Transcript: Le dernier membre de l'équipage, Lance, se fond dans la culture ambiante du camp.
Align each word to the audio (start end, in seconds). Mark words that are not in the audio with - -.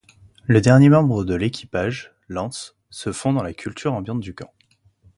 Le 0.45 0.61
dernier 0.61 0.89
membre 0.89 1.25
de 1.25 1.35
l'équipage, 1.35 2.11
Lance, 2.27 2.75
se 2.89 3.11
fond 3.11 3.33
dans 3.33 3.43
la 3.43 3.53
culture 3.53 3.93
ambiante 3.93 4.19
du 4.19 4.33
camp. 4.33 4.51